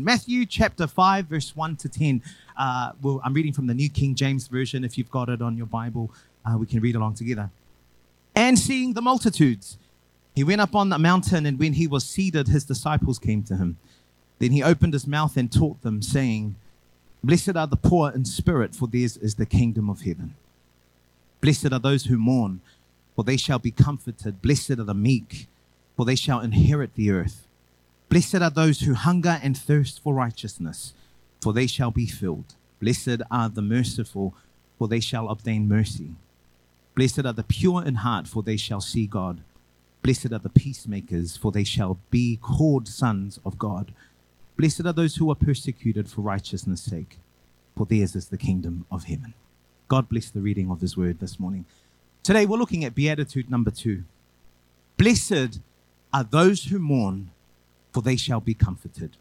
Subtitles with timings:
[0.00, 2.22] Matthew chapter 5, verse 1 to 10.
[2.56, 4.84] Uh, well, I'm reading from the New King James Version.
[4.84, 6.12] If you've got it on your Bible,
[6.46, 7.50] uh, we can read along together.
[8.32, 9.76] And seeing the multitudes,
[10.36, 13.56] he went up on the mountain, and when he was seated, his disciples came to
[13.56, 13.76] him.
[14.38, 16.54] Then he opened his mouth and taught them, saying,
[17.24, 20.36] Blessed are the poor in spirit, for theirs is the kingdom of heaven.
[21.40, 22.60] Blessed are those who mourn,
[23.16, 24.42] for they shall be comforted.
[24.42, 25.48] Blessed are the meek,
[25.96, 27.47] for they shall inherit the earth.
[28.08, 30.94] Blessed are those who hunger and thirst for righteousness,
[31.42, 32.54] for they shall be filled.
[32.80, 34.34] Blessed are the merciful,
[34.78, 36.12] for they shall obtain mercy.
[36.94, 39.40] Blessed are the pure in heart, for they shall see God.
[40.02, 43.92] Blessed are the peacemakers, for they shall be called sons of God.
[44.56, 47.18] Blessed are those who are persecuted for righteousness' sake,
[47.76, 49.34] for theirs is the kingdom of heaven.
[49.86, 51.66] God bless the reading of his word this morning.
[52.22, 54.04] Today we're looking at Beatitude number two.
[54.96, 55.60] Blessed
[56.12, 57.30] are those who mourn
[57.98, 59.16] for they shall be comforted.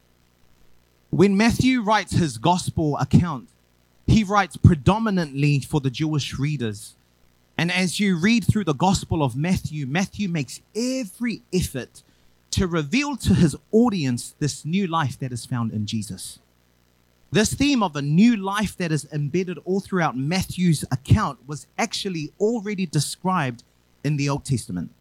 [1.09, 3.49] When Matthew writes his gospel account,
[4.05, 6.93] he writes predominantly for the Jewish readers.
[7.57, 12.03] And as you read through the gospel of Matthew, Matthew makes every effort
[12.51, 16.37] to reveal to his audience this new life that is found in Jesus.
[17.31, 22.31] This theme of a new life that is embedded all throughout Matthew's account was actually
[22.39, 23.63] already described
[24.03, 24.91] in the Old Testament.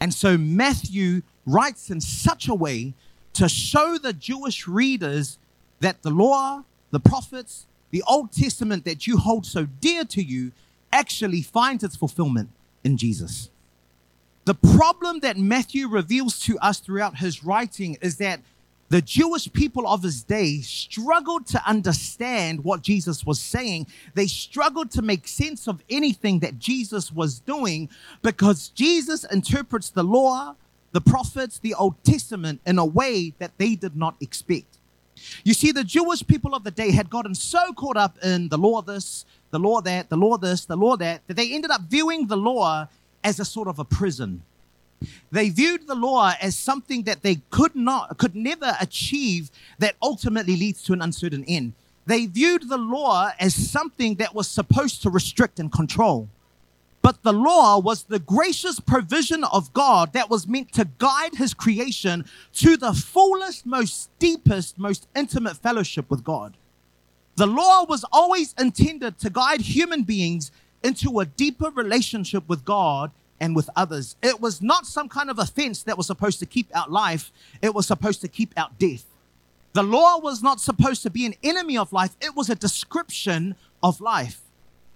[0.00, 2.94] And so Matthew writes in such a way
[3.34, 5.38] to show the Jewish readers
[5.80, 10.52] that the law, the prophets, the Old Testament that you hold so dear to you
[10.92, 12.50] actually finds its fulfillment
[12.82, 13.50] in Jesus.
[14.44, 18.40] The problem that Matthew reveals to us throughout his writing is that
[18.90, 23.86] the Jewish people of his day struggled to understand what Jesus was saying.
[24.14, 27.88] They struggled to make sense of anything that Jesus was doing
[28.22, 30.54] because Jesus interprets the law,
[30.94, 34.78] the prophets, the Old Testament in a way that they did not expect.
[35.42, 38.56] You see, the Jewish people of the day had gotten so caught up in the
[38.56, 41.80] law this, the law that, the law this, the law that, that they ended up
[41.82, 42.86] viewing the law
[43.24, 44.42] as a sort of a prison.
[45.32, 50.56] They viewed the law as something that they could not, could never achieve that ultimately
[50.56, 51.72] leads to an uncertain end.
[52.06, 56.28] They viewed the law as something that was supposed to restrict and control.
[57.04, 61.52] But the law was the gracious provision of God that was meant to guide his
[61.52, 66.54] creation to the fullest, most deepest, most intimate fellowship with God.
[67.36, 70.50] The law was always intended to guide human beings
[70.82, 74.16] into a deeper relationship with God and with others.
[74.22, 77.74] It was not some kind of offense that was supposed to keep out life, it
[77.74, 79.04] was supposed to keep out death.
[79.74, 83.56] The law was not supposed to be an enemy of life, it was a description
[83.82, 84.40] of life.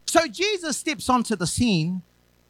[0.08, 2.02] So Jesus steps onto the scene.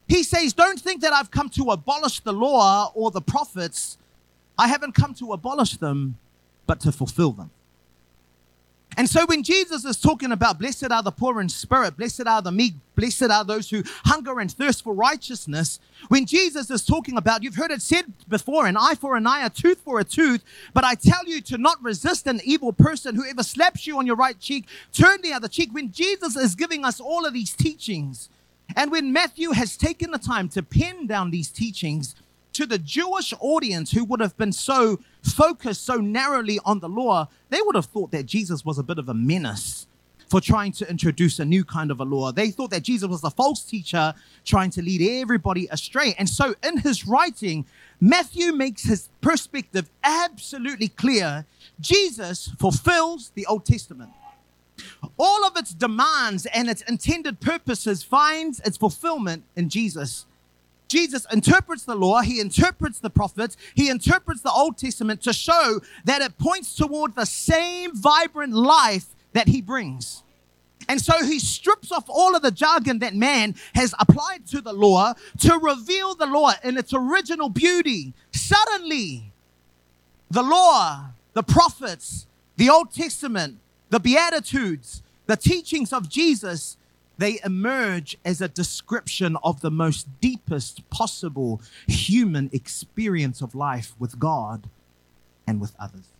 [0.06, 3.98] He says, Don't think that I've come to abolish the law or the prophets.
[4.56, 6.18] I haven't come to abolish them,
[6.66, 7.50] but to fulfill them.
[8.96, 12.42] And so when Jesus is talking about blessed are the poor in spirit, blessed are
[12.42, 15.78] the meek, blessed are those who hunger and thirst for righteousness,
[16.08, 19.44] when Jesus is talking about, you've heard it said before, an eye for an eye,
[19.44, 20.42] a tooth for a tooth,
[20.74, 23.14] but I tell you to not resist an evil person.
[23.14, 25.70] Whoever slaps you on your right cheek, turn the other cheek.
[25.72, 28.30] When Jesus is giving us all of these teachings,
[28.76, 32.14] and when Matthew has taken the time to pen down these teachings,
[32.58, 37.28] to the Jewish audience who would have been so focused so narrowly on the law,
[37.50, 39.86] they would have thought that Jesus was a bit of a menace
[40.28, 42.32] for trying to introduce a new kind of a law.
[42.32, 44.12] They thought that Jesus was a false teacher
[44.44, 46.16] trying to lead everybody astray.
[46.18, 47.64] And so in his writing,
[48.00, 51.46] Matthew makes his perspective absolutely clear.
[51.78, 54.10] Jesus fulfills the Old Testament.
[55.16, 60.26] All of its demands and its intended purposes finds its fulfillment in Jesus.
[60.88, 65.80] Jesus interprets the law, he interprets the prophets, he interprets the Old Testament to show
[66.04, 70.22] that it points toward the same vibrant life that he brings.
[70.88, 74.72] And so he strips off all of the jargon that man has applied to the
[74.72, 78.14] law to reveal the law in its original beauty.
[78.32, 79.30] Suddenly,
[80.30, 82.26] the law, the prophets,
[82.56, 83.58] the Old Testament,
[83.90, 86.77] the Beatitudes, the teachings of Jesus
[87.18, 94.18] they emerge as a description of the most deepest possible human experience of life with
[94.18, 94.68] God
[95.46, 96.12] and with others.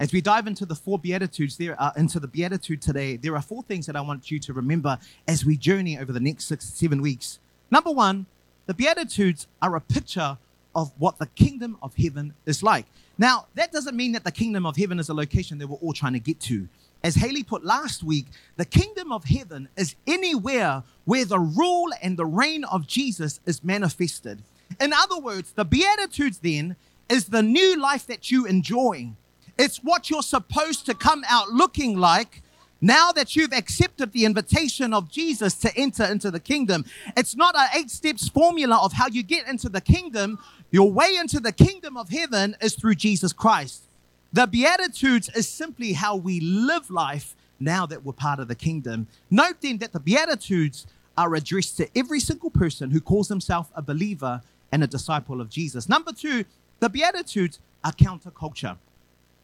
[0.00, 3.42] As we dive into the four beatitudes, there are, into the beatitude today, there are
[3.42, 4.98] four things that I want you to remember
[5.28, 7.38] as we journey over the next six, seven weeks.
[7.70, 8.24] Number one,
[8.64, 10.38] the beatitudes are a picture
[10.74, 12.86] of what the kingdom of heaven is like.
[13.18, 15.92] Now, that doesn't mean that the kingdom of heaven is a location that we're all
[15.92, 16.68] trying to get to
[17.02, 18.26] as Haley put last week,
[18.56, 23.64] the kingdom of heaven is anywhere where the rule and the reign of Jesus is
[23.64, 24.42] manifested.
[24.80, 26.76] In other words, the Beatitudes then
[27.08, 29.10] is the new life that you enjoy.
[29.58, 32.42] It's what you're supposed to come out looking like
[32.80, 36.84] now that you've accepted the invitation of Jesus to enter into the kingdom.
[37.16, 40.38] It's not an eight steps formula of how you get into the kingdom.
[40.70, 43.89] Your way into the kingdom of heaven is through Jesus Christ.
[44.32, 49.08] The Beatitudes is simply how we live life now that we're part of the kingdom.
[49.28, 50.86] Note then that the Beatitudes
[51.18, 54.40] are addressed to every single person who calls himself a believer
[54.70, 55.88] and a disciple of Jesus.
[55.88, 56.44] Number two,
[56.78, 58.76] the Beatitudes are counterculture.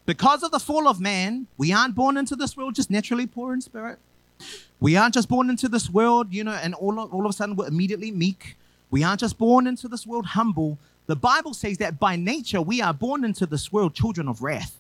[0.07, 3.53] Because of the fall of man, we aren't born into this world just naturally poor
[3.53, 3.99] in spirit.
[4.79, 7.33] We aren't just born into this world, you know, and all of, all of a
[7.33, 8.57] sudden we're immediately meek.
[8.91, 10.79] We aren't just born into this world humble.
[11.07, 14.79] The Bible says that by nature we are born into this world children of wrath.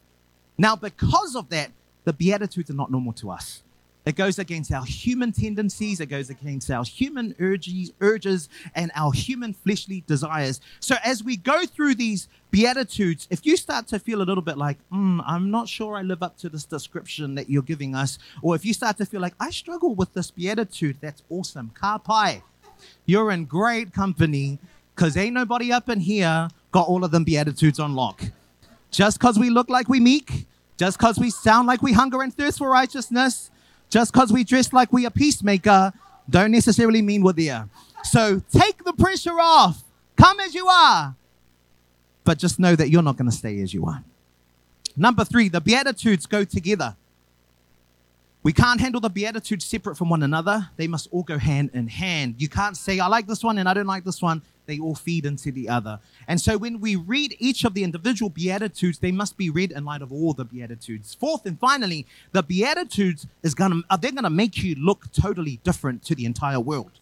[0.58, 1.70] Now, because of that,
[2.04, 3.62] the Beatitudes are not normal to us.
[4.06, 9.12] It goes against our human tendencies, it goes against our human urges, urges and our
[9.12, 10.60] human fleshly desires.
[10.78, 14.56] So, as we go through these Beatitudes, if you start to feel a little bit
[14.56, 18.20] like, mm, I'm not sure I live up to this description that you're giving us,
[18.42, 21.72] or if you start to feel like, I struggle with this Beatitude, that's awesome.
[21.74, 22.42] Kapai,
[23.06, 24.60] you're in great company
[24.96, 28.22] because ain't nobody up in here got all of them Beatitudes on lock.
[28.90, 30.46] Just because we look like we meek,
[30.78, 33.50] just because we sound like we hunger and thirst for righteousness,
[33.90, 35.92] just because we dress like we a peacemaker,
[36.28, 37.68] don't necessarily mean we're there.
[38.04, 39.84] So take the pressure off.
[40.16, 41.14] Come as you are.
[42.24, 44.02] But just know that you're not going to stay as you are.
[44.96, 46.96] Number three, the Beatitudes go together.
[48.42, 50.70] We can't handle the Beatitudes separate from one another.
[50.76, 52.36] They must all go hand in hand.
[52.38, 54.94] You can't say, I like this one and I don't like this one they all
[54.94, 56.00] feed into the other.
[56.28, 59.84] And so when we read each of the individual Beatitudes, they must be read in
[59.84, 61.14] light of all the Beatitudes.
[61.14, 66.04] Fourth and finally, the Beatitudes is gonna are they gonna make you look totally different
[66.04, 66.92] to the entire world.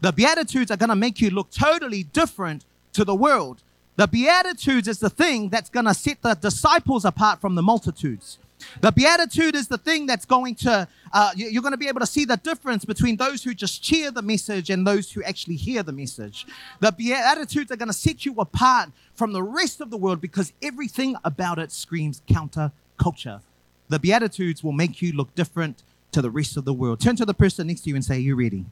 [0.00, 2.64] The Beatitudes are gonna make you look totally different
[2.94, 3.62] to the world.
[3.96, 8.38] The Beatitudes is the thing that's gonna set the disciples apart from the multitudes.
[8.80, 12.06] The beatitude is the thing that's going to, uh, you're going to be able to
[12.06, 15.82] see the difference between those who just cheer the message and those who actually hear
[15.82, 16.46] the message.
[16.80, 20.52] The beatitudes are going to set you apart from the rest of the world because
[20.62, 23.40] everything about it screams counter culture.
[23.88, 25.82] The beatitudes will make you look different
[26.12, 27.00] to the rest of the world.
[27.00, 28.64] Turn to the person next to you and say, Are you ready?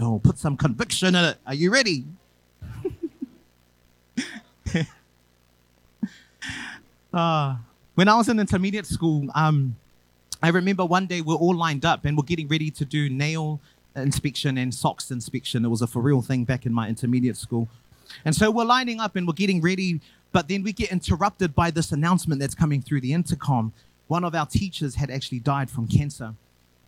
[0.00, 1.38] Oh, put some conviction in it.
[1.46, 2.04] Are you ready?
[7.12, 7.56] Uh,
[7.94, 9.76] when I was in intermediate school, um,
[10.42, 13.60] I remember one day we're all lined up and we're getting ready to do nail
[13.96, 15.64] inspection and socks inspection.
[15.64, 17.68] It was a for real thing back in my intermediate school.
[18.24, 20.00] And so we're lining up and we're getting ready,
[20.32, 23.72] but then we get interrupted by this announcement that's coming through the intercom.
[24.06, 26.34] One of our teachers had actually died from cancer.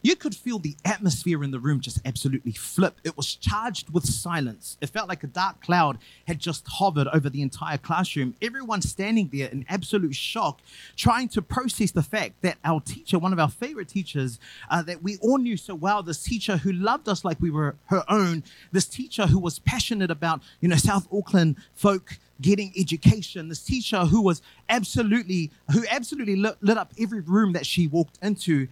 [0.02, 2.98] You could feel the atmosphere in the room just absolutely flip.
[3.04, 4.78] It was charged with silence.
[4.80, 8.34] It felt like a dark cloud had just hovered over the entire classroom.
[8.40, 10.62] Everyone standing there in absolute shock,
[10.96, 14.38] trying to process the fact that our teacher, one of our favorite teachers,
[14.70, 17.76] uh, that we all knew so well, this teacher who loved us like we were
[17.86, 18.42] her own,
[18.72, 24.06] this teacher who was passionate about, you know, South Auckland folk getting education this teacher
[24.06, 28.66] who was absolutely who absolutely lit, lit, up every room that she walked into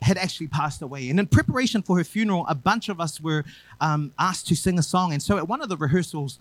[0.00, 1.10] had actually passed away.
[1.10, 3.44] And in preparation for her funeral, a bunch of us were
[3.80, 5.12] um, asked to sing a song.
[5.12, 6.38] And so at one of the rehearsals,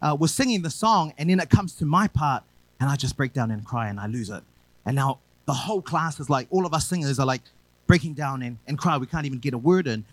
[0.00, 2.42] uh, we're singing the song, and then it comes to my part,
[2.78, 4.42] and I just break down and cry and I lose it.
[4.86, 7.42] And now the whole class is like, all of us singers are like
[7.86, 8.96] breaking down and, and cry.
[8.96, 10.04] We can't even get a word in.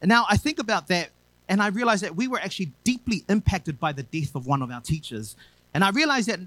[0.00, 1.10] And now I think about that,
[1.48, 4.70] and I realize that we were actually deeply impacted by the death of one of
[4.70, 5.36] our teachers.
[5.74, 6.40] And I realized that,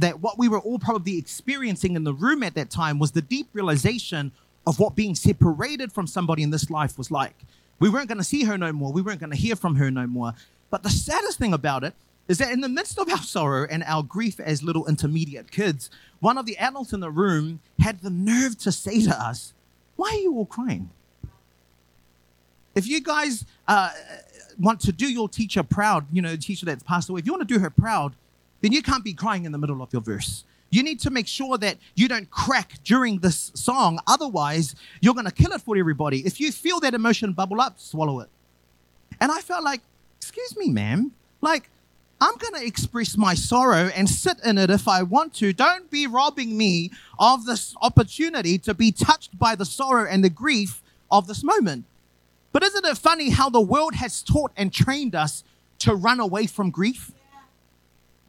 [0.00, 3.20] that what we were all probably experiencing in the room at that time was the
[3.20, 4.32] deep realization
[4.70, 7.34] of what being separated from somebody in this life was like.
[7.80, 8.92] We weren't going to see her no more.
[8.92, 10.32] We weren't going to hear from her no more.
[10.70, 11.92] But the saddest thing about it
[12.28, 15.90] is that in the midst of our sorrow and our grief as little intermediate kids,
[16.20, 19.54] one of the adults in the room had the nerve to say to us,
[19.96, 20.90] Why are you all crying?
[22.76, 23.90] If you guys uh,
[24.56, 27.32] want to do your teacher proud, you know, the teacher that's passed away, if you
[27.32, 28.14] want to do her proud,
[28.60, 30.44] then you can't be crying in the middle of your verse.
[30.70, 33.98] You need to make sure that you don't crack during this song.
[34.06, 36.20] Otherwise, you're going to kill it for everybody.
[36.20, 38.28] If you feel that emotion bubble up, swallow it.
[39.20, 39.80] And I felt like,
[40.18, 41.12] excuse me, ma'am.
[41.40, 41.68] Like,
[42.20, 45.52] I'm going to express my sorrow and sit in it if I want to.
[45.52, 50.30] Don't be robbing me of this opportunity to be touched by the sorrow and the
[50.30, 51.84] grief of this moment.
[52.52, 55.44] But isn't it funny how the world has taught and trained us
[55.80, 57.10] to run away from grief?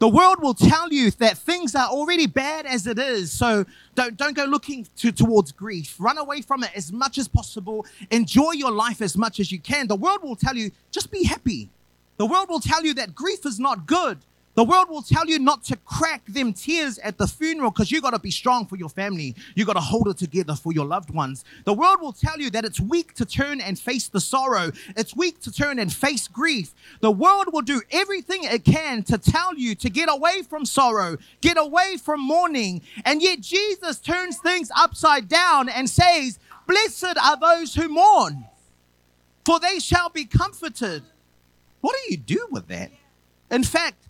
[0.02, 3.30] The world will tell you that things are already bad as it is.
[3.30, 5.94] So don't, don't go looking to, towards grief.
[5.96, 7.86] Run away from it as much as possible.
[8.10, 9.86] Enjoy your life as much as you can.
[9.86, 11.68] The world will tell you, just be happy.
[12.16, 14.18] The world will tell you that grief is not good.
[14.54, 18.02] The world will tell you not to crack them tears at the funeral because you
[18.02, 19.34] got to be strong for your family.
[19.54, 21.42] You got to hold it together for your loved ones.
[21.64, 24.70] The world will tell you that it's weak to turn and face the sorrow.
[24.94, 26.74] It's weak to turn and face grief.
[27.00, 31.16] The world will do everything it can to tell you to get away from sorrow,
[31.40, 32.82] get away from mourning.
[33.06, 38.44] And yet Jesus turns things upside down and says, Blessed are those who mourn,
[39.46, 41.02] for they shall be comforted.
[41.80, 42.90] What do you do with that?
[43.50, 44.08] In fact,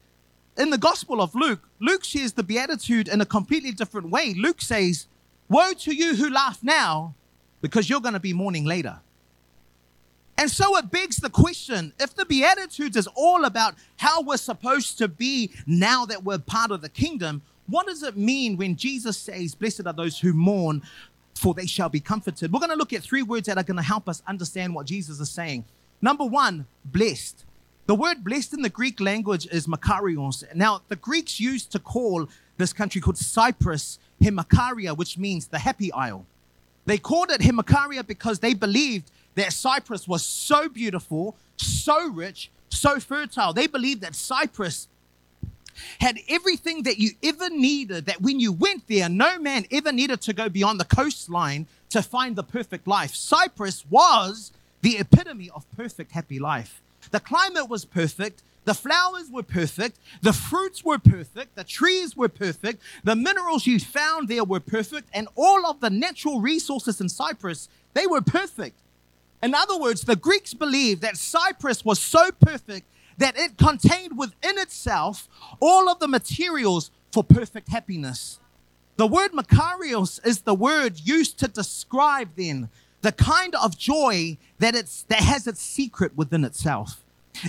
[0.57, 4.35] in the Gospel of Luke, Luke shares the Beatitude in a completely different way.
[4.37, 5.07] Luke says,
[5.49, 7.15] Woe to you who laugh now,
[7.61, 8.99] because you're going to be mourning later.
[10.39, 14.99] And so it begs the question if the Beatitudes is all about how we're supposed
[14.99, 19.17] to be now that we're part of the kingdom, what does it mean when Jesus
[19.17, 20.83] says, Blessed are those who mourn,
[21.35, 22.53] for they shall be comforted?
[22.53, 24.87] We're going to look at three words that are going to help us understand what
[24.87, 25.65] Jesus is saying.
[26.01, 27.45] Number one, blessed.
[27.87, 30.45] The word blessed in the Greek language is makarios.
[30.55, 35.93] Now, the Greeks used to call this country called Cyprus Himakaria, which means the happy
[35.93, 36.25] isle.
[36.87, 43.01] They called it Himakaria because they believed that Cyprus was so beautiful, so rich, so
[43.01, 43.53] fertile.
[43.53, 44.89] They believed that Cyprus
[46.01, 50.21] had everything that you ever needed, that when you went there, no man ever needed
[50.23, 53.15] to go beyond the coastline to find the perfect life.
[53.15, 56.81] Cyprus was the epitome of perfect, happy life.
[57.11, 58.43] The climate was perfect.
[58.65, 59.99] The flowers were perfect.
[60.23, 61.57] The fruits were perfect.
[61.57, 62.81] The trees were perfect.
[63.03, 65.09] The minerals you found there were perfect.
[65.13, 68.79] And all of the natural resources in Cyprus, they were perfect.
[69.43, 72.87] In other words, the Greeks believed that Cyprus was so perfect
[73.19, 75.29] that it contained within itself
[75.61, 78.39] all of the materials for perfect happiness.
[78.97, 82.69] The word Makarios is the word used to describe then
[83.03, 87.03] the kind of joy that it's that has its secret within itself.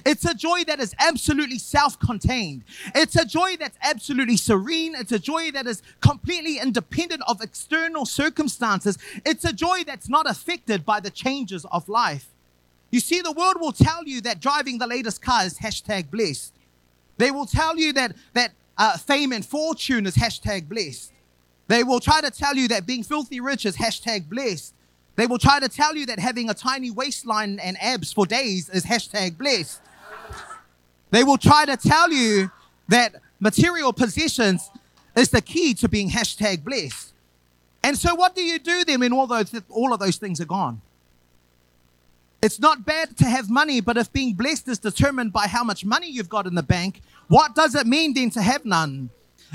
[0.06, 2.64] It's a joy that is absolutely self contained.
[2.96, 4.96] It's a joy that's absolutely serene.
[4.96, 8.98] It's a joy that is completely independent of external circumstances.
[9.26, 12.28] It's a joy that's not affected by the changes of life.
[12.92, 16.54] You see, the world will tell you that driving the latest car is hashtag blessed.
[17.18, 21.12] They will tell you that, that uh, fame and fortune is hashtag blessed.
[21.68, 24.74] They will try to tell you that being filthy rich is hashtag blessed.
[25.16, 28.70] They will try to tell you that having a tiny waistline and abs for days
[28.70, 29.80] is hashtag blessed.
[31.12, 32.50] They will try to tell you
[32.88, 34.72] that material possessions
[35.16, 37.14] is the key to being hashtag blessed.
[37.84, 40.46] And so, what do you do then when all, those, all of those things are
[40.46, 40.82] gone?
[42.42, 45.86] It's not bad to have money, but if being blessed is determined by how much
[45.86, 49.10] money you've got in the bank, what does it mean then to have none?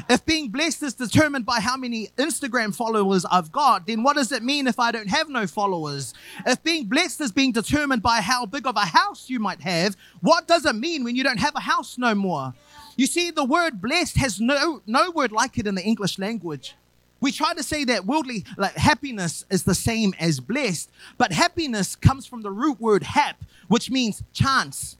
[0.09, 4.33] If being blessed is determined by how many Instagram followers I've got, then what does
[4.33, 6.14] it mean if I don't have no followers?
[6.47, 9.97] If being blessed is being determined by how big of a house you might have,
[10.21, 12.55] what does it mean when you don't have a house no more?
[12.97, 16.76] You see, the word blessed has no, no word like it in the English language.
[17.21, 21.97] We try to say that worldly like happiness is the same as blessed, but happiness
[21.97, 24.97] comes from the root word hap, which means chance.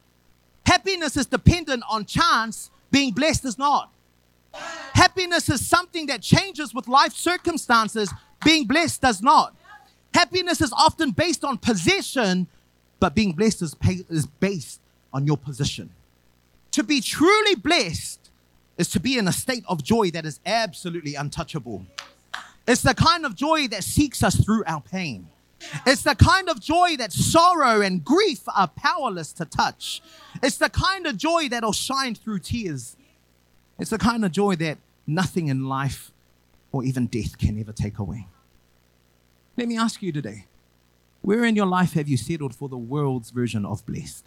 [0.67, 3.93] Happiness is dependent on chance, being blessed is not.
[4.95, 8.13] Happiness is something that changes with life circumstances,
[8.45, 9.55] being blessed does not.
[10.15, 12.47] Happiness is often based on possession,
[13.01, 14.81] but being blessed is, pay, is based
[15.13, 15.91] on your position.
[16.73, 18.31] To be truly blessed
[18.77, 21.85] is to be in a state of joy that is absolutely untouchable.
[22.67, 25.29] It's the kind of joy that seeks us through our pain.
[25.87, 30.03] It's the kind of joy that sorrow and grief are powerless to touch.
[30.43, 32.97] It's the kind of joy that'll shine through tears.
[33.79, 36.11] It's the kind of joy that nothing in life
[36.73, 38.27] or even death can ever take away.
[39.57, 40.45] Let me ask you today
[41.23, 44.27] where in your life have you settled for the world's version of blessed?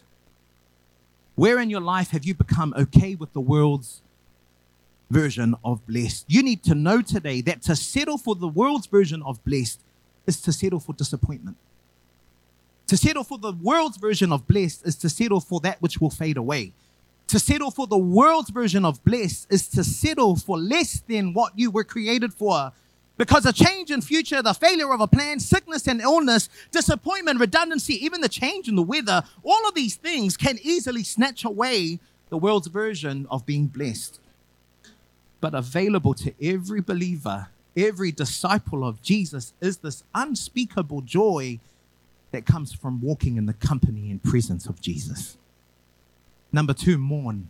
[1.35, 4.01] Where in your life have you become okay with the world's
[5.09, 6.25] version of blessed?
[6.27, 9.79] You need to know today that to settle for the world's version of blessed
[10.27, 11.57] is to settle for disappointment.
[12.87, 16.09] To settle for the world's version of blessed is to settle for that which will
[16.09, 16.73] fade away.
[17.31, 21.57] To settle for the world's version of bliss is to settle for less than what
[21.57, 22.73] you were created for.
[23.17, 27.93] Because a change in future, the failure of a plan, sickness and illness, disappointment, redundancy,
[28.03, 32.37] even the change in the weather, all of these things can easily snatch away the
[32.37, 34.19] world's version of being blessed.
[35.39, 37.47] But available to every believer,
[37.77, 41.61] every disciple of Jesus, is this unspeakable joy
[42.31, 45.37] that comes from walking in the company and presence of Jesus.
[46.51, 47.49] Number two, mourn.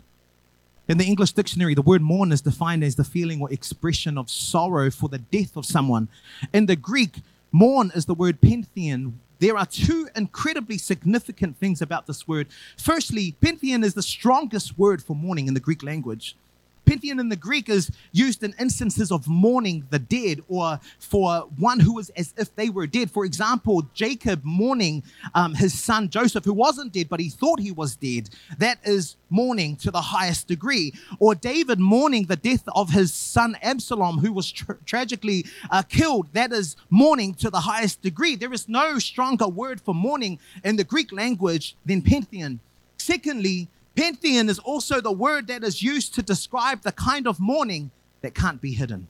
[0.88, 4.30] In the English dictionary, the word mourn is defined as the feeling or expression of
[4.30, 6.10] sorrow for the death of someone.
[6.54, 9.14] In the Greek, mourn is the word pentheon.
[9.40, 12.48] There are two incredibly significant things about this word.
[12.78, 16.36] Firstly, pentheon is the strongest word for mourning in the Greek language.
[16.86, 21.80] Pantheon in the Greek is used in instances of mourning the dead or for one
[21.80, 23.10] who is as if they were dead.
[23.10, 27.72] For example, Jacob mourning um, his son Joseph, who wasn't dead, but he thought he
[27.72, 28.30] was dead.
[28.58, 30.94] That is mourning to the highest degree.
[31.20, 36.28] Or David mourning the death of his son Absalom, who was tra- tragically uh, killed.
[36.34, 38.36] That is mourning to the highest degree.
[38.36, 42.60] There is no stronger word for mourning in the Greek language than Pantheon.
[42.98, 47.92] Secondly, Pantheon is also the word that is used to describe the kind of mourning
[48.22, 49.08] that can't be hidden.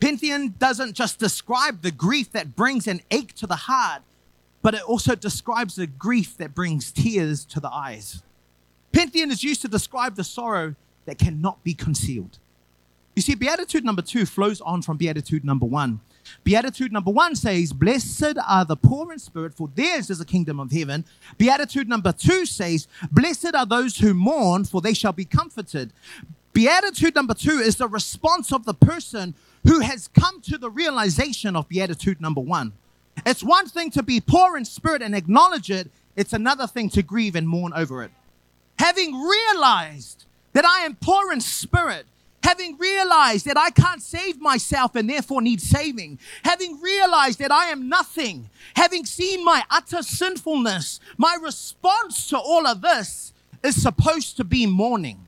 [0.00, 4.02] Pantheon doesn't just describe the grief that brings an ache to the heart,
[4.62, 8.22] but it also describes the grief that brings tears to the eyes.
[8.92, 12.38] Pantheon is used to describe the sorrow that cannot be concealed.
[13.14, 16.00] You see, Beatitude number two flows on from Beatitude number one.
[16.44, 20.60] Beatitude number one says, Blessed are the poor in spirit, for theirs is the kingdom
[20.60, 21.04] of heaven.
[21.38, 25.92] Beatitude number two says, Blessed are those who mourn, for they shall be comforted.
[26.52, 29.34] Beatitude number two is the response of the person
[29.64, 32.72] who has come to the realization of Beatitude number one.
[33.26, 37.02] It's one thing to be poor in spirit and acknowledge it, it's another thing to
[37.02, 38.10] grieve and mourn over it.
[38.78, 42.06] Having realized that I am poor in spirit,
[42.42, 47.66] having realized that I can't save myself and therefore need saving, having realized that I
[47.66, 53.32] am nothing, having seen my utter sinfulness, my response to all of this
[53.62, 55.26] is supposed to be mourning.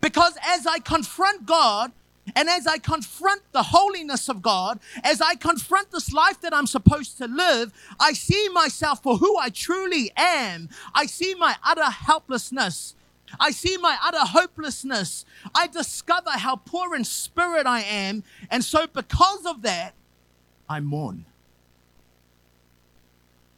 [0.00, 1.92] Because as I confront God,
[2.36, 6.66] and as I confront the holiness of God, as I confront this life that I'm
[6.66, 10.68] supposed to live, I see myself for who I truly am.
[10.94, 12.94] I see my utter helplessness.
[13.38, 15.24] I see my utter hopelessness.
[15.54, 18.24] I discover how poor in spirit I am.
[18.50, 19.94] And so, because of that,
[20.68, 21.24] I mourn.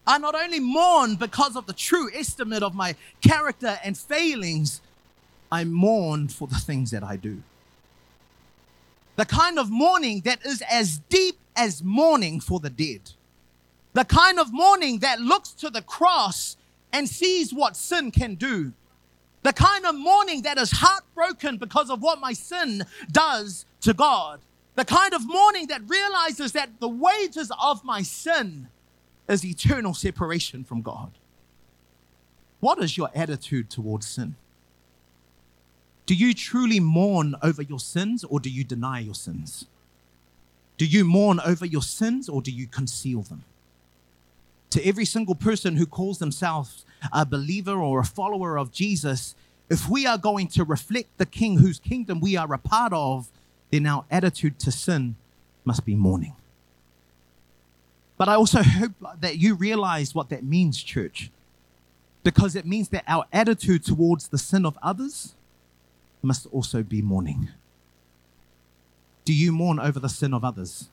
[0.07, 4.81] I not only mourn because of the true estimate of my character and failings,
[5.51, 7.43] I mourn for the things that I do.
[9.17, 13.13] The kind of mourning that is as deep as mourning for the dead.
[13.93, 16.57] The kind of mourning that looks to the cross
[16.93, 18.73] and sees what sin can do
[19.43, 24.41] the kind of mourning that is heartbroken because of what my sin does to God.
[24.75, 28.69] The kind of mourning that realizes that the wages of my sin
[29.29, 31.11] is eternal separation from God.
[32.61, 34.37] What is your attitude towards sin?
[36.07, 39.67] Do you truly mourn over your sins or do you deny your sins?
[40.77, 43.45] Do you mourn over your sins or do you conceal them?
[44.71, 49.35] To every single person who calls themselves a believer or a follower of Jesus,
[49.71, 53.29] if we are going to reflect the King whose kingdom we are a part of,
[53.71, 55.17] then our attitude to sin
[55.65, 56.35] must be mourning.
[58.19, 61.31] But I also hope that you realize what that means, church,
[62.23, 65.35] because it means that our attitude towards the sin of others
[66.23, 67.49] must also be mourning.
[69.25, 70.89] Do you mourn over the sin of others?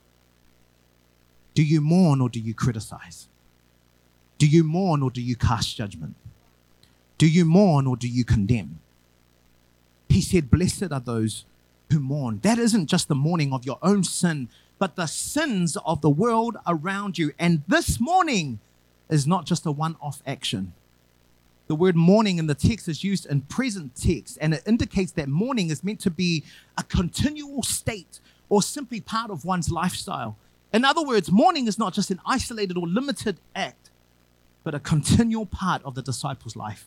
[1.53, 3.27] Do you mourn or do you criticize?
[4.39, 6.15] Do you mourn or do you cast judgment?
[7.19, 8.79] Do you mourn or do you condemn?
[10.07, 11.45] He said, Blessed are those
[11.91, 12.39] who mourn.
[12.41, 14.49] That isn't just the mourning of your own sin,
[14.79, 17.33] but the sins of the world around you.
[17.37, 18.59] And this mourning
[19.09, 20.73] is not just a one off action.
[21.67, 25.27] The word mourning in the text is used in present text, and it indicates that
[25.27, 26.43] mourning is meant to be
[26.77, 30.35] a continual state or simply part of one's lifestyle.
[30.73, 33.78] In other words, mourning is not just an isolated or limited act,
[34.69, 36.85] but a continual part of the disciple's life.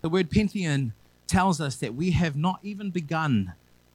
[0.00, 0.94] The word pantheon
[1.26, 3.52] tells us that we have not even begun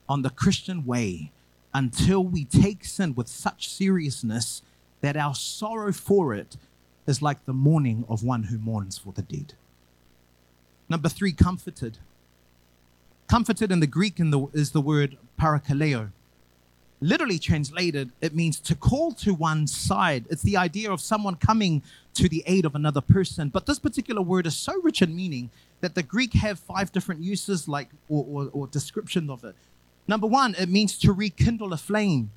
[0.08, 1.32] on the Christian way
[1.74, 4.62] until we take sin with such seriousness
[5.00, 6.56] that our sorrow for it
[7.04, 9.54] is like the mourning of one who mourns for the dead.
[10.88, 11.98] Number three, comforted.
[13.26, 16.12] Comforted in the Greek in the, is the word parakaleo.
[17.02, 20.26] Literally translated, it means to call to one's side.
[20.28, 21.82] It's the idea of someone coming
[22.14, 23.48] to the aid of another person.
[23.48, 27.22] But this particular word is so rich in meaning that the Greek have five different
[27.22, 29.54] uses, like or, or, or descriptions of it.
[30.06, 32.30] Number one, it means to rekindle a flame.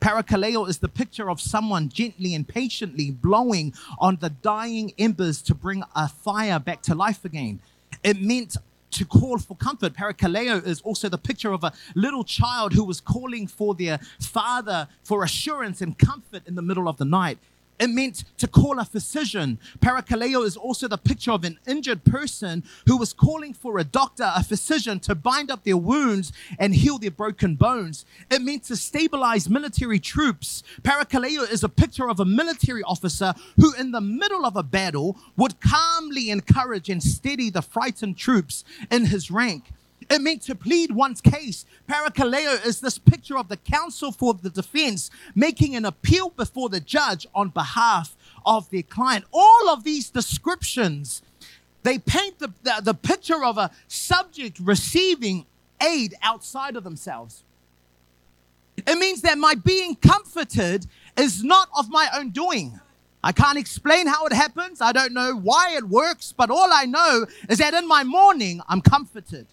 [0.00, 5.54] Parakaleo is the picture of someone gently and patiently blowing on the dying embers to
[5.54, 7.60] bring a fire back to life again.
[8.02, 8.56] It meant
[8.90, 9.94] to call for comfort.
[9.94, 14.88] Parakaleo is also the picture of a little child who was calling for their father
[15.02, 17.38] for assurance and comfort in the middle of the night.
[17.80, 19.58] It meant to call a physician.
[19.80, 24.30] Parakaleo is also the picture of an injured person who was calling for a doctor,
[24.36, 28.04] a physician, to bind up their wounds and heal their broken bones.
[28.30, 30.62] It meant to stabilize military troops.
[30.82, 35.16] Parakaleo is a picture of a military officer who, in the middle of a battle,
[35.38, 39.72] would calmly encourage and steady the frightened troops in his rank.
[40.08, 41.66] It meant to plead one's case.
[41.88, 46.80] Parakaleo is this picture of the counsel for the defense making an appeal before the
[46.80, 49.24] judge on behalf of their client.
[49.32, 51.22] All of these descriptions,
[51.82, 55.46] they paint the, the, the picture of a subject receiving
[55.82, 57.44] aid outside of themselves.
[58.76, 60.86] It means that my being comforted
[61.16, 62.80] is not of my own doing.
[63.22, 64.80] I can't explain how it happens.
[64.80, 68.62] I don't know why it works, but all I know is that in my mourning,
[68.68, 69.46] I'm comforted.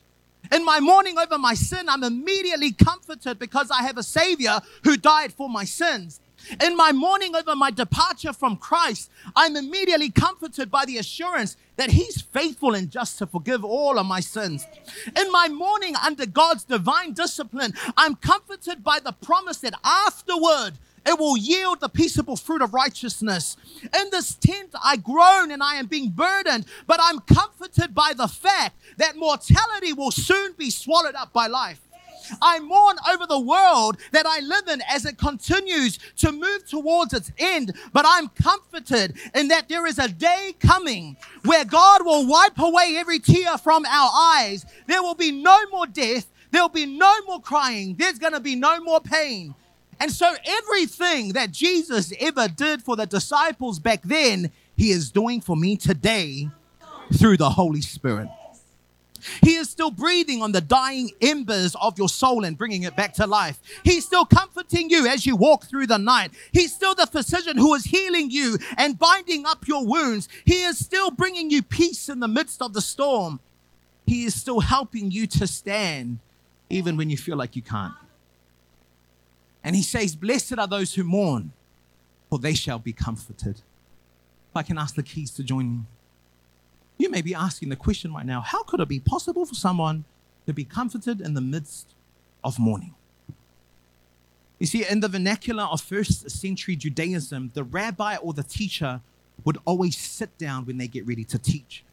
[0.52, 4.98] In my mourning over my sin, I'm immediately comforted because I have a Savior who
[4.98, 6.20] died for my sins.
[6.64, 11.92] In my mourning over my departure from Christ, I'm immediately comforted by the assurance that
[11.92, 14.66] He's faithful and just to forgive all of my sins.
[15.16, 20.74] In my mourning under God's divine discipline, I'm comforted by the promise that afterward,
[21.08, 23.58] it will yield the peaceable fruit of righteousness.
[23.84, 28.28] In this tent, I groan and I am being burdened, but I'm comforted by the
[28.28, 31.80] fact that mortality will soon be swallowed up by life.
[32.42, 37.14] I mourn over the world that I live in as it continues to move towards
[37.14, 37.74] its end.
[37.94, 42.96] But I'm comforted in that there is a day coming where God will wipe away
[42.98, 44.66] every tear from our eyes.
[44.88, 46.28] There will be no more death.
[46.52, 47.96] There'll be no more crying.
[47.96, 49.54] There's going to be no more pain.
[50.00, 55.42] And so everything that Jesus ever did for the disciples back then, he is doing
[55.42, 56.50] for me today
[57.14, 58.30] through the Holy Spirit.
[59.42, 63.14] He is still breathing on the dying embers of your soul and bringing it back
[63.16, 63.60] to life.
[63.84, 66.32] He's still comforting you as you walk through the night.
[66.52, 70.30] He's still the physician who is healing you and binding up your wounds.
[70.46, 73.40] He is still bringing you peace in the midst of the storm.
[74.06, 76.20] He is still helping you to stand
[76.70, 77.94] even when you feel like you can't.
[79.64, 81.52] And he says, Blessed are those who mourn,
[82.30, 83.58] for they shall be comforted.
[83.58, 85.80] If I can ask the keys to join me.
[86.98, 90.04] You may be asking the question right now how could it be possible for someone
[90.48, 91.94] to be comforted in the midst
[92.44, 92.96] of mourning?
[94.60, 99.02] You see, in the vernacular of first century Judaism, the rabbi or the teacher
[99.46, 101.84] would always sit down when they get ready to teach.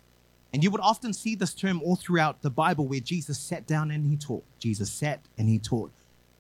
[0.53, 3.91] And you would often see this term all throughout the Bible where Jesus sat down
[3.91, 4.45] and he taught.
[4.59, 5.91] Jesus sat and he taught.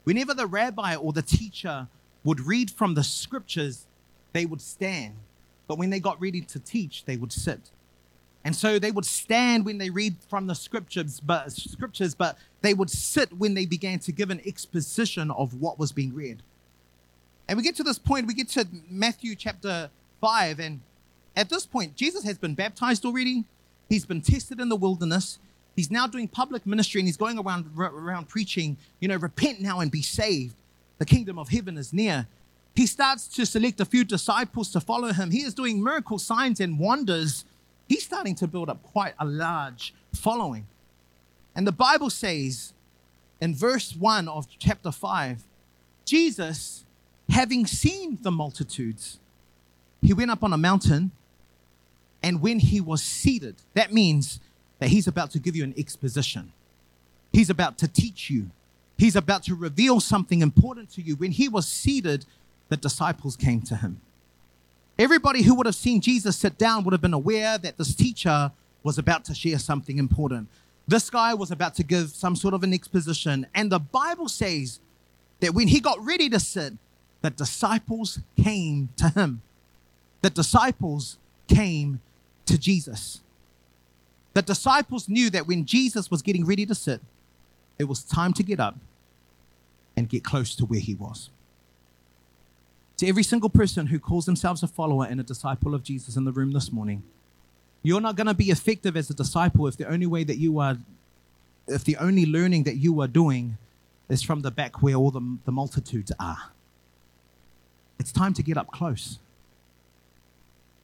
[0.04, 1.88] Whenever the rabbi or the teacher
[2.22, 3.86] would read from the scriptures,
[4.32, 5.14] they would stand.
[5.66, 7.70] But when they got ready to teach, they would sit.
[8.44, 12.74] And so they would stand when they read from the scriptures, but scriptures, but they
[12.74, 16.42] would sit when they began to give an exposition of what was being read.
[17.48, 19.90] And we get to this point, we get to Matthew chapter
[20.20, 20.80] 5, and
[21.36, 23.44] at this point, Jesus has been baptized already.
[23.88, 25.38] He's been tested in the wilderness.
[25.76, 29.80] He's now doing public ministry and he's going around, around preaching, you know, repent now
[29.80, 30.54] and be saved.
[30.98, 32.26] The kingdom of heaven is near.
[32.74, 35.30] He starts to select a few disciples to follow him.
[35.30, 37.44] He is doing miracle signs and wonders.
[37.88, 40.66] He's starting to build up quite a large following.
[41.54, 42.72] And the Bible says
[43.40, 45.42] in verse 1 of chapter 5
[46.04, 46.84] Jesus,
[47.30, 49.18] having seen the multitudes,
[50.02, 51.12] he went up on a mountain.
[52.22, 54.40] And when he was seated, that means
[54.84, 56.52] that he's about to give you an exposition.
[57.32, 58.50] He's about to teach you.
[58.98, 61.16] He's about to reveal something important to you.
[61.16, 62.26] When he was seated,
[62.68, 64.02] the disciples came to him.
[64.98, 68.52] Everybody who would have seen Jesus sit down would have been aware that this teacher
[68.82, 70.48] was about to share something important.
[70.86, 73.46] This guy was about to give some sort of an exposition.
[73.54, 74.80] And the Bible says
[75.40, 76.74] that when he got ready to sit,
[77.22, 79.40] the disciples came to him.
[80.20, 81.16] The disciples
[81.48, 82.02] came
[82.44, 83.22] to Jesus.
[84.34, 87.00] The disciples knew that when Jesus was getting ready to sit,
[87.78, 88.76] it was time to get up
[89.96, 91.30] and get close to where he was.
[92.98, 96.24] To every single person who calls themselves a follower and a disciple of Jesus in
[96.24, 97.02] the room this morning,
[97.82, 100.58] you're not going to be effective as a disciple if the only way that you
[100.58, 100.78] are,
[101.68, 103.56] if the only learning that you are doing
[104.08, 106.50] is from the back where all the, the multitudes are.
[107.98, 109.18] It's time to get up close.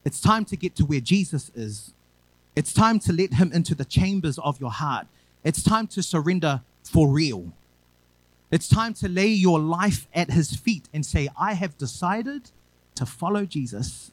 [0.05, 1.93] It's time to get to where Jesus is
[2.57, 5.07] it's time to let Him into the chambers of your heart.
[5.45, 7.53] It's time to surrender for real.
[8.51, 12.51] It's time to lay your life at His feet and say, I have decided
[12.97, 14.11] to follow Jesus,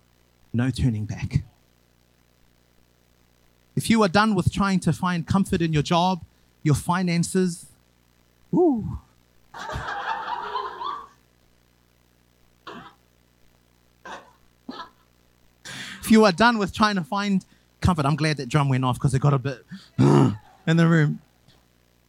[0.54, 1.44] no turning back.
[3.76, 6.24] If you are done with trying to find comfort in your job,
[6.64, 7.68] your finances,
[8.54, 9.00] ooh.
[16.02, 17.46] if you are done with trying to find
[17.82, 18.06] comfort.
[18.06, 19.66] I'm glad that drum went off because it got a bit
[19.98, 21.22] in the room.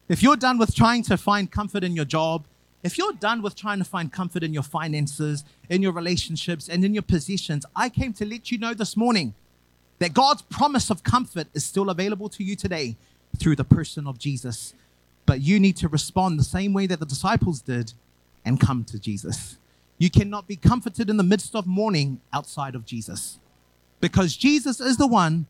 [0.09, 2.47] If you're done with trying to find comfort in your job,
[2.83, 6.85] if you're done with trying to find comfort in your finances, in your relationships, and
[6.85, 9.35] in your possessions, I came to let you know this morning
[9.99, 12.97] that God's promise of comfort is still available to you today
[13.37, 14.75] through the person of Jesus.
[15.27, 17.93] But you need to respond the same way that the disciples did
[18.45, 19.59] and come to Jesus.
[19.99, 23.39] You cannot be comforted in the midst of mourning outside of Jesus
[24.01, 25.47] because Jesus is the one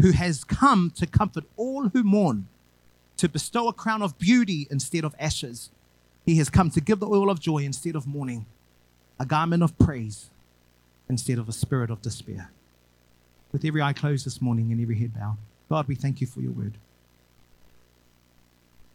[0.00, 2.48] who has come to comfort all who mourn,
[3.16, 5.70] to bestow a crown of beauty instead of ashes.
[6.24, 8.46] He has come to give the oil of joy instead of mourning,
[9.18, 10.30] a garment of praise
[11.08, 12.50] instead of a spirit of despair.
[13.52, 15.36] With every eye closed this morning and every head bowed,
[15.68, 16.78] God, we thank you for your word.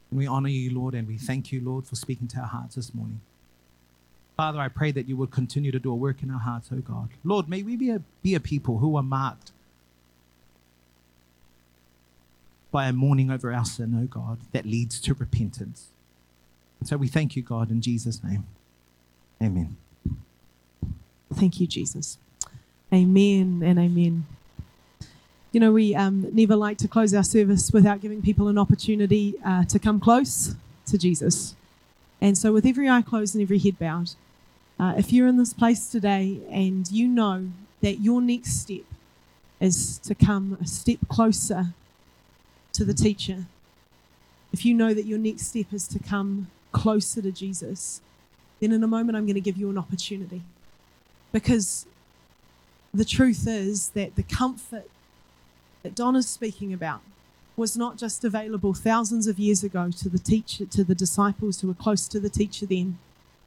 [0.10, 2.76] And we honor you, Lord, and we thank you, Lord, for speaking to our hearts
[2.76, 3.20] this morning.
[4.36, 6.78] Father, I pray that you would continue to do a work in our hearts, oh
[6.78, 7.10] God.
[7.24, 9.52] Lord, may we be a, be a people who are marked
[12.78, 15.88] by a mourning over our sin, oh God, that leads to repentance.
[16.84, 18.46] So we thank you, God, in Jesus' name.
[19.42, 19.78] Amen.
[21.34, 22.20] Thank you, Jesus.
[22.94, 24.28] Amen and amen.
[25.52, 29.34] You know, we um, never like to close our service without giving people an opportunity
[29.44, 30.54] uh, to come close
[30.86, 31.56] to Jesus.
[32.22, 34.12] And so, with every eye closed and every head bowed,
[34.80, 37.48] uh, if you're in this place today and you know
[37.82, 38.86] that your next step
[39.60, 41.74] is to come a step closer
[42.78, 43.46] to the teacher,
[44.54, 48.02] if you know that your next step is to come closer to Jesus,
[48.60, 50.42] then in a moment I'm going to give you an opportunity.
[51.32, 51.86] Because
[52.94, 54.90] the truth is that the comfort
[55.84, 57.02] that Don is speaking about
[57.56, 61.68] was not just available thousands of years ago to the teacher, to the disciples who
[61.68, 63.00] were close to the teacher then.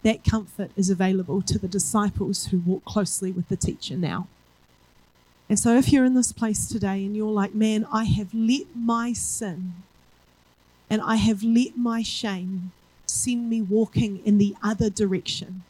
[0.03, 4.27] That comfort is available to the disciples who walk closely with the teacher now.
[5.51, 8.67] And so, if you're in this place today and you're like, man, I have let
[8.77, 9.75] my sin
[10.89, 12.71] and I have let my shame
[13.05, 15.65] send me walking in the other direction,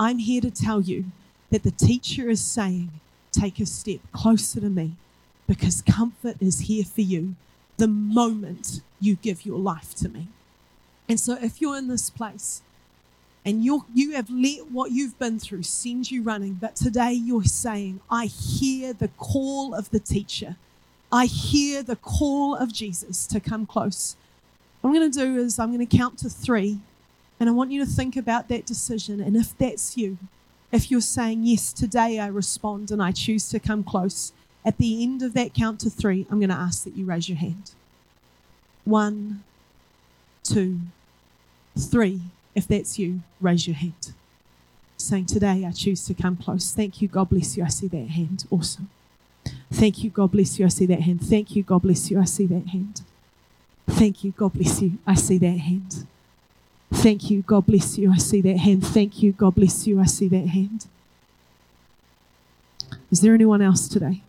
[0.00, 1.12] I'm here to tell you
[1.50, 2.90] that the teacher is saying,
[3.30, 4.92] take a step closer to me
[5.46, 7.34] because comfort is here for you
[7.76, 10.28] the moment you give your life to me.
[11.06, 12.62] And so, if you're in this place
[13.48, 17.44] and you you have let what you've been through send you running, but today you're
[17.44, 20.56] saying, I hear the call of the teacher.
[21.10, 24.16] I hear the call of Jesus to come close.
[24.82, 26.80] What I'm going to do is I'm going to count to three,
[27.40, 29.18] and I want you to think about that decision.
[29.18, 30.18] And if that's you,
[30.70, 35.02] if you're saying, Yes, today I respond and I choose to come close, at the
[35.02, 37.70] end of that count to three, I'm going to ask that you raise your hand.
[38.84, 39.42] One,
[40.44, 40.80] two,
[41.78, 42.20] three.
[42.58, 44.12] If that's you, raise your hand.
[44.96, 46.72] Saying, Today I choose to come close.
[46.72, 47.06] Thank you.
[47.06, 47.62] God bless you.
[47.62, 48.46] I see that hand.
[48.50, 48.90] Awesome.
[49.72, 50.10] Thank you.
[50.10, 50.66] God bless you.
[50.66, 51.20] I see that hand.
[51.22, 51.62] Thank you.
[51.62, 52.20] God bless you.
[52.20, 53.02] I see that hand.
[53.86, 54.32] Thank you.
[54.32, 54.98] God bless you.
[55.06, 56.04] I see that hand.
[56.92, 57.42] Thank you.
[57.42, 58.10] God bless you.
[58.10, 58.84] I see that hand.
[58.84, 59.30] Thank you.
[59.30, 60.00] God bless you.
[60.00, 60.86] I see that hand.
[63.12, 64.22] Is there anyone else today?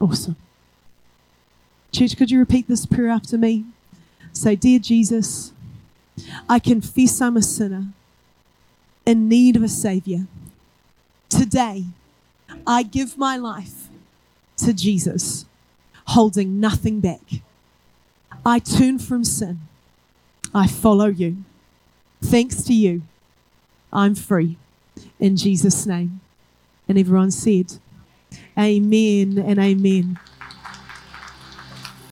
[0.00, 0.36] Awesome.
[1.90, 3.64] Church, could you repeat this prayer after me?
[4.32, 5.52] Say, Dear Jesus,
[6.48, 7.86] I confess I'm a sinner
[9.06, 10.26] in need of a Savior.
[11.28, 11.84] Today,
[12.66, 13.88] I give my life
[14.58, 15.46] to Jesus,
[16.08, 17.20] holding nothing back.
[18.44, 19.60] I turn from sin.
[20.54, 21.44] I follow you.
[22.22, 23.02] Thanks to you,
[23.92, 24.56] I'm free.
[25.18, 26.20] In Jesus' name.
[26.88, 27.78] And everyone said,
[28.58, 30.18] Amen and amen.